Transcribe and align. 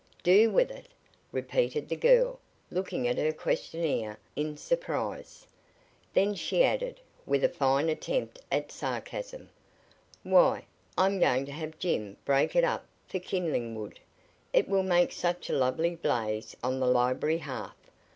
"Do 0.23 0.49
with 0.49 0.71
it?" 0.71 0.87
repeated 1.31 1.87
the 1.87 1.95
girl, 1.95 2.39
looking 2.71 3.07
at 3.07 3.19
her 3.19 3.31
questioner 3.31 4.17
in 4.35 4.57
surprise; 4.57 5.45
then 6.11 6.33
she 6.33 6.63
added, 6.63 6.99
with 7.27 7.43
a 7.43 7.49
fine 7.49 7.87
attempt 7.87 8.39
at 8.51 8.71
sarcasm: 8.71 9.49
"Why, 10.23 10.65
I'm 10.97 11.19
going 11.19 11.45
to 11.45 11.51
have 11.51 11.77
Jim 11.77 12.17
break 12.25 12.55
it 12.55 12.63
up 12.63 12.87
for 13.07 13.19
kindling 13.19 13.75
wood. 13.75 13.99
It 14.53 14.67
will 14.67 14.81
make 14.81 15.11
such 15.11 15.51
a 15.51 15.55
lovely 15.55 15.93
blaze 15.95 16.57
on 16.63 16.79
the 16.79 16.87
library 16.87 17.37
hearth. 17.37 17.87